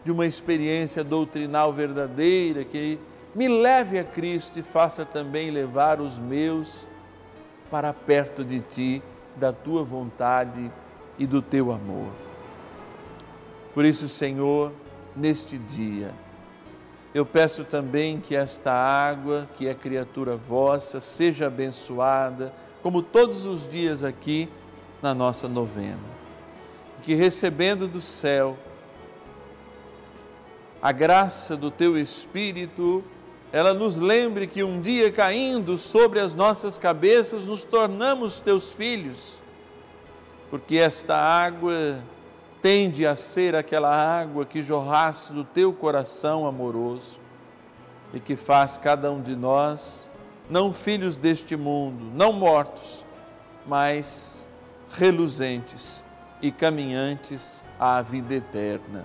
de 0.04 0.12
uma 0.12 0.26
experiência 0.26 1.02
doutrinal 1.02 1.72
verdadeira 1.72 2.64
que 2.64 2.98
me 3.34 3.48
leve 3.48 3.98
a 3.98 4.04
Cristo 4.04 4.58
e 4.58 4.62
faça 4.62 5.04
também 5.04 5.50
levar 5.50 6.00
os 6.00 6.18
meus 6.18 6.86
para 7.70 7.92
perto 7.92 8.44
de 8.44 8.60
Ti, 8.60 9.02
da 9.36 9.52
Tua 9.52 9.82
vontade 9.82 10.70
e 11.18 11.26
do 11.26 11.40
Teu 11.40 11.72
amor. 11.72 12.10
Por 13.74 13.84
isso, 13.84 14.08
Senhor, 14.08 14.72
neste 15.16 15.58
dia. 15.58 16.12
Eu 17.14 17.26
peço 17.26 17.64
também 17.64 18.20
que 18.20 18.34
esta 18.34 18.72
água, 18.72 19.48
que 19.56 19.68
é 19.68 19.74
criatura 19.74 20.36
vossa, 20.36 21.00
seja 21.00 21.46
abençoada, 21.46 22.52
como 22.82 23.02
todos 23.02 23.44
os 23.46 23.68
dias 23.68 24.02
aqui 24.02 24.48
na 25.02 25.14
nossa 25.14 25.48
novena. 25.48 25.98
Que 27.02 27.14
recebendo 27.14 27.86
do 27.86 28.00
céu 28.00 28.56
a 30.80 30.90
graça 30.90 31.56
do 31.56 31.70
teu 31.70 31.96
Espírito, 31.96 33.04
ela 33.52 33.74
nos 33.74 33.96
lembre 33.96 34.46
que 34.46 34.62
um 34.62 34.80
dia 34.80 35.12
caindo 35.12 35.78
sobre 35.78 36.18
as 36.18 36.32
nossas 36.32 36.78
cabeças 36.78 37.44
nos 37.44 37.62
tornamos 37.62 38.40
teus 38.40 38.72
filhos, 38.72 39.38
porque 40.48 40.76
esta 40.78 41.14
água 41.14 42.02
tende 42.62 43.06
a 43.06 43.14
ser 43.14 43.54
aquela 43.54 43.94
água 43.94 44.46
que 44.46 44.62
jorrasse 44.62 45.34
do 45.34 45.44
teu 45.44 45.70
coração 45.70 46.46
amoroso 46.46 47.20
e 48.14 48.18
que 48.18 48.36
faz 48.36 48.78
cada 48.78 49.12
um 49.12 49.20
de 49.20 49.36
nós 49.36 50.10
não 50.48 50.72
filhos 50.72 51.16
deste 51.16 51.56
mundo, 51.56 52.04
não 52.14 52.32
mortos, 52.32 53.04
mas 53.66 54.48
reluzentes 54.94 56.02
e 56.40 56.50
caminhantes 56.50 57.62
à 57.78 58.00
vida 58.00 58.34
eterna. 58.34 59.04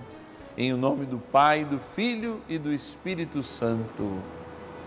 Em 0.56 0.72
nome 0.72 1.06
do 1.06 1.18
Pai, 1.18 1.64
do 1.64 1.78
Filho 1.78 2.40
e 2.48 2.58
do 2.58 2.72
Espírito 2.72 3.42
Santo. 3.42 4.37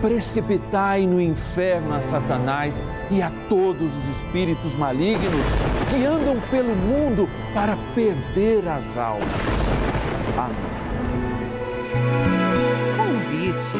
precipitai 0.00 1.06
no 1.06 1.20
inferno 1.20 1.94
a 1.94 2.00
Satanás 2.00 2.82
e 3.10 3.22
a 3.22 3.30
todos 3.48 3.96
os 3.96 4.08
espíritos 4.08 4.74
malignos 4.74 5.46
que 5.90 6.04
andam 6.04 6.40
pelo 6.50 6.74
mundo 6.74 7.28
para 7.54 7.76
perder 7.94 8.66
as 8.68 8.96
almas. 8.96 9.78
Amém. 10.36 10.76
Convite. 12.96 13.76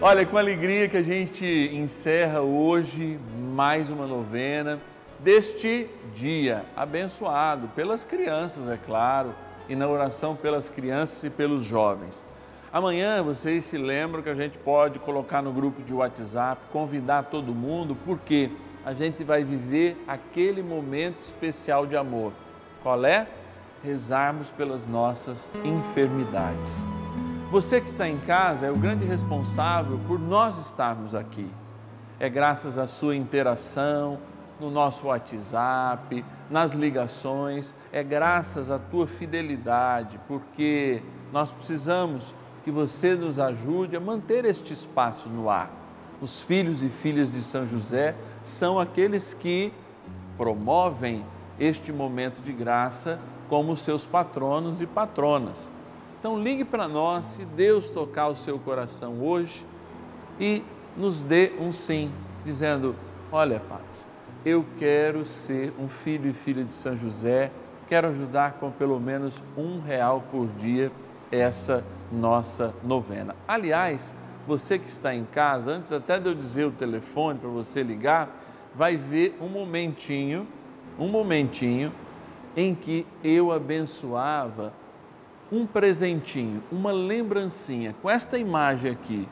Olha, 0.00 0.24
com 0.24 0.38
alegria 0.38 0.88
que 0.88 0.96
a 0.96 1.02
gente 1.02 1.44
encerra 1.74 2.40
hoje 2.40 3.18
mais 3.54 3.90
uma 3.90 4.06
novena 4.06 4.80
deste 5.18 5.88
dia 6.14 6.64
abençoado 6.74 7.68
pelas 7.68 8.04
crianças, 8.04 8.68
é 8.68 8.78
claro, 8.78 9.34
e 9.68 9.76
na 9.76 9.86
oração 9.86 10.34
pelas 10.34 10.68
crianças 10.68 11.22
e 11.24 11.30
pelos 11.30 11.64
jovens. 11.64 12.24
Amanhã 12.72 13.20
vocês 13.20 13.64
se 13.64 13.76
lembram 13.76 14.22
que 14.22 14.28
a 14.28 14.34
gente 14.34 14.56
pode 14.56 15.00
colocar 15.00 15.42
no 15.42 15.52
grupo 15.52 15.82
de 15.82 15.92
WhatsApp, 15.92 16.62
convidar 16.70 17.24
todo 17.24 17.52
mundo, 17.52 17.96
porque 18.04 18.48
a 18.86 18.94
gente 18.94 19.24
vai 19.24 19.42
viver 19.42 20.00
aquele 20.06 20.62
momento 20.62 21.20
especial 21.20 21.84
de 21.84 21.96
amor. 21.96 22.32
Qual 22.80 23.04
é? 23.04 23.26
Rezarmos 23.82 24.52
pelas 24.52 24.86
nossas 24.86 25.50
enfermidades. 25.64 26.86
Você 27.50 27.80
que 27.80 27.88
está 27.88 28.08
em 28.08 28.18
casa 28.18 28.66
é 28.66 28.70
o 28.70 28.76
grande 28.76 29.04
responsável 29.04 29.98
por 30.06 30.20
nós 30.20 30.56
estarmos 30.56 31.12
aqui. 31.12 31.50
É 32.20 32.28
graças 32.28 32.78
à 32.78 32.86
sua 32.86 33.16
interação 33.16 34.16
no 34.60 34.70
nosso 34.70 35.08
WhatsApp, 35.08 36.24
nas 36.48 36.74
ligações, 36.74 37.74
é 37.90 38.04
graças 38.04 38.70
à 38.70 38.78
tua 38.78 39.08
fidelidade, 39.08 40.20
porque 40.28 41.02
nós 41.32 41.50
precisamos 41.50 42.32
que 42.64 42.70
você 42.70 43.14
nos 43.14 43.38
ajude 43.38 43.96
a 43.96 44.00
manter 44.00 44.44
este 44.44 44.72
espaço 44.72 45.28
no 45.28 45.48
ar. 45.48 45.70
Os 46.20 46.40
filhos 46.40 46.82
e 46.82 46.88
filhas 46.88 47.30
de 47.30 47.42
São 47.42 47.66
José 47.66 48.14
são 48.44 48.78
aqueles 48.78 49.32
que 49.32 49.72
promovem 50.36 51.24
este 51.58 51.92
momento 51.92 52.42
de 52.42 52.52
graça 52.52 53.18
como 53.48 53.76
seus 53.76 54.06
patronos 54.06 54.80
e 54.80 54.86
patronas. 54.86 55.72
Então 56.18 56.38
ligue 56.38 56.64
para 56.64 56.86
nós, 56.86 57.26
se 57.26 57.44
Deus 57.44 57.88
tocar 57.88 58.28
o 58.28 58.36
seu 58.36 58.58
coração 58.58 59.22
hoje 59.22 59.64
e 60.38 60.62
nos 60.96 61.22
dê 61.22 61.52
um 61.58 61.72
sim, 61.72 62.12
dizendo: 62.44 62.94
Olha, 63.32 63.60
Padre, 63.60 63.84
eu 64.44 64.64
quero 64.78 65.24
ser 65.24 65.72
um 65.78 65.88
filho 65.88 66.28
e 66.28 66.32
filha 66.32 66.64
de 66.64 66.74
São 66.74 66.96
José, 66.96 67.50
quero 67.88 68.08
ajudar 68.08 68.54
com 68.54 68.70
pelo 68.70 69.00
menos 69.00 69.42
um 69.56 69.80
real 69.80 70.22
por 70.30 70.46
dia 70.58 70.92
essa 71.30 71.84
nossa 72.10 72.74
novena. 72.82 73.36
Aliás, 73.46 74.14
você 74.46 74.78
que 74.78 74.88
está 74.88 75.14
em 75.14 75.24
casa, 75.24 75.70
antes 75.70 75.92
até 75.92 76.18
de 76.18 76.28
eu 76.28 76.34
dizer 76.34 76.64
o 76.64 76.72
telefone 76.72 77.38
para 77.38 77.48
você 77.48 77.82
ligar, 77.82 78.28
vai 78.74 78.96
ver 78.96 79.36
um 79.40 79.48
momentinho, 79.48 80.46
um 80.98 81.08
momentinho 81.08 81.92
em 82.56 82.74
que 82.74 83.06
eu 83.22 83.52
abençoava 83.52 84.72
um 85.52 85.66
presentinho, 85.66 86.62
uma 86.70 86.92
lembrancinha 86.92 87.94
com 88.00 88.08
esta 88.08 88.38
imagem 88.38 88.92
aqui, 88.92 89.28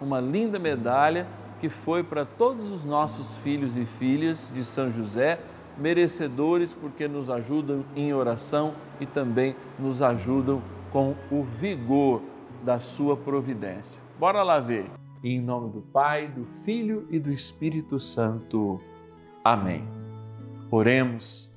uma 0.00 0.20
linda 0.20 0.58
medalha 0.58 1.26
que 1.60 1.68
foi 1.68 2.04
para 2.04 2.24
todos 2.24 2.70
os 2.70 2.84
nossos 2.84 3.36
filhos 3.38 3.76
e 3.76 3.84
filhas 3.84 4.50
de 4.54 4.62
São 4.62 4.92
José, 4.92 5.40
merecedores 5.76 6.74
porque 6.74 7.08
nos 7.08 7.28
ajudam 7.28 7.84
em 7.96 8.12
oração 8.12 8.74
e 9.00 9.06
também 9.06 9.56
nos 9.78 10.00
ajudam 10.02 10.62
com 10.92 11.14
o 11.30 11.42
vigor 11.42 12.22
da 12.64 12.80
sua 12.80 13.16
providência. 13.16 14.00
Bora 14.18 14.42
lá 14.42 14.60
ver. 14.60 14.90
Em 15.22 15.40
nome 15.40 15.72
do 15.72 15.80
Pai, 15.80 16.28
do 16.28 16.44
Filho 16.44 17.06
e 17.10 17.18
do 17.18 17.32
Espírito 17.32 17.98
Santo. 17.98 18.80
Amém. 19.42 19.88
Oremos. 20.70 21.48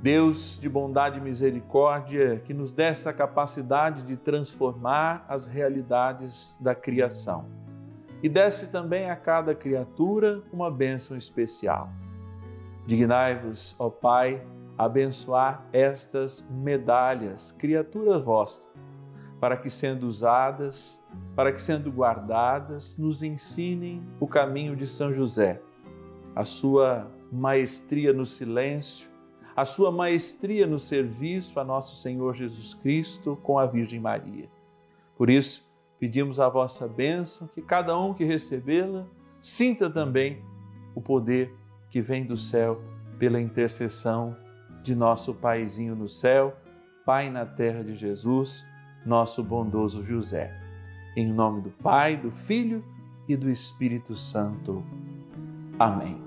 Deus 0.00 0.58
de 0.60 0.68
bondade 0.68 1.18
e 1.18 1.20
misericórdia, 1.20 2.40
que 2.44 2.52
nos 2.52 2.72
dê 2.72 2.84
essa 2.84 3.12
capacidade 3.12 4.02
de 4.02 4.16
transformar 4.16 5.24
as 5.28 5.46
realidades 5.46 6.58
da 6.60 6.74
criação. 6.74 7.46
E 8.22 8.28
desce 8.28 8.70
também 8.70 9.10
a 9.10 9.16
cada 9.16 9.54
criatura 9.54 10.42
uma 10.52 10.70
bênção 10.70 11.16
especial. 11.16 11.88
Dignai-vos, 12.86 13.76
ó 13.78 13.90
Pai, 13.90 14.44
abençoar 14.84 15.66
estas 15.72 16.46
medalhas, 16.50 17.52
criaturas 17.52 18.20
vossas, 18.22 18.70
para 19.40 19.56
que 19.56 19.68
sendo 19.68 20.06
usadas, 20.06 21.02
para 21.34 21.52
que 21.52 21.60
sendo 21.60 21.90
guardadas, 21.90 22.96
nos 22.96 23.22
ensinem 23.22 24.02
o 24.20 24.26
caminho 24.26 24.76
de 24.76 24.86
São 24.86 25.12
José, 25.12 25.60
a 26.34 26.44
sua 26.44 27.10
maestria 27.30 28.12
no 28.12 28.24
silêncio, 28.24 29.10
a 29.54 29.64
sua 29.64 29.90
maestria 29.90 30.66
no 30.66 30.78
serviço 30.78 31.58
a 31.60 31.64
nosso 31.64 31.96
Senhor 31.96 32.34
Jesus 32.34 32.72
Cristo 32.72 33.36
com 33.42 33.58
a 33.58 33.66
Virgem 33.66 34.00
Maria. 34.00 34.48
Por 35.16 35.28
isso, 35.28 35.70
pedimos 35.98 36.40
a 36.40 36.48
vossa 36.48 36.88
bênção, 36.88 37.46
que 37.46 37.60
cada 37.60 37.98
um 37.98 38.14
que 38.14 38.24
recebê-la 38.24 39.06
sinta 39.40 39.90
também 39.90 40.42
o 40.94 41.00
poder 41.00 41.54
que 41.90 42.00
vem 42.00 42.24
do 42.24 42.36
céu 42.36 42.80
pela 43.18 43.40
intercessão 43.40 44.36
de 44.82 44.94
nosso 44.94 45.34
Paizinho 45.34 45.94
no 45.94 46.08
céu, 46.08 46.56
Pai 47.04 47.30
na 47.30 47.44
terra 47.44 47.82
de 47.82 47.94
Jesus, 47.94 48.64
nosso 49.04 49.42
bondoso 49.42 50.04
José. 50.04 50.54
Em 51.16 51.32
nome 51.32 51.60
do 51.60 51.70
Pai, 51.70 52.16
do 52.16 52.30
Filho 52.30 52.84
e 53.28 53.36
do 53.36 53.50
Espírito 53.50 54.14
Santo. 54.14 54.84
Amém. 55.78 56.22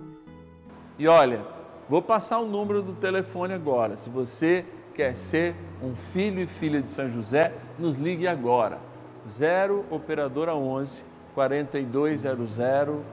E 1.00 1.08
olha, 1.08 1.46
vou 1.90 2.02
passar 2.02 2.40
o 2.40 2.46
número 2.46 2.82
do 2.82 2.94
telefone 2.94 3.54
agora. 3.54 3.96
Se 3.96 4.10
você 4.10 4.66
quer 4.94 5.16
ser 5.16 5.56
um 5.82 5.96
filho 5.96 6.42
e 6.42 6.48
filha 6.48 6.82
de 6.82 6.92
São 6.92 7.10
José, 7.10 7.54
nos 7.80 7.98
ligue 7.98 8.28
agora. 8.28 8.80
0 9.28 9.86
operadora 9.90 10.56
11 10.56 11.04
4200 11.34 12.60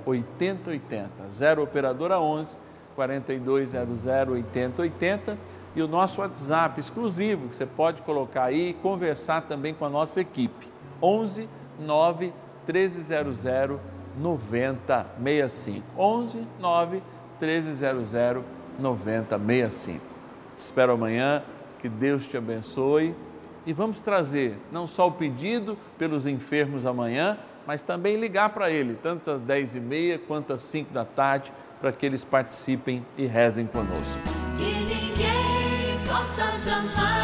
8080. 0.07 1.29
0 1.29 1.63
operadora 1.63 2.21
11 2.21 2.57
4200 2.95 4.07
8080 4.07 5.39
e 5.75 5.83
o 5.83 5.89
nosso 5.89 6.21
WhatsApp 6.21 6.79
exclusivo 6.79 7.49
que 7.49 7.57
você 7.57 7.67
pode 7.67 8.03
colocar 8.03 8.45
aí 8.45 8.71
e 8.71 8.75
conversar 8.75 9.43
também 9.43 9.73
com 9.73 9.85
a 9.85 9.91
nossa 9.91 10.21
equipe. 10.21 10.71
11 11.01 11.49
9 11.81 12.33
1300 12.67 13.81
9065. 14.17 15.87
11 15.97 16.47
9 16.61 17.03
1300 17.41 18.13
9065. 18.79 20.05
Espero 20.57 20.93
amanhã 20.93 21.43
que 21.79 21.89
Deus 21.89 22.29
te 22.29 22.37
abençoe 22.37 23.15
e 23.67 23.73
vamos 23.73 24.01
trazer 24.01 24.59
não 24.71 24.87
só 24.87 25.09
o 25.09 25.13
pedido 25.13 25.77
pelos 25.99 26.27
enfermos 26.27 26.85
amanhã, 26.85 27.39
Mas 27.67 27.81
também 27.81 28.17
ligar 28.17 28.51
para 28.51 28.71
ele, 28.71 28.99
tanto 29.01 29.31
às 29.31 29.41
10 29.41 29.77
e 29.77 29.81
meia 29.81 30.19
quanto 30.19 30.53
às 30.53 30.63
5 30.63 30.93
da 30.93 31.05
tarde, 31.05 31.53
para 31.83 31.93
que 31.93 32.07
eles 32.07 32.23
participem 32.25 33.05
e 33.19 33.27
rezem 33.27 33.67
conosco. 33.67 34.23
Que 34.57 34.85
ninguém 34.85 35.99
possa 36.07 36.57
jamais 36.65 37.22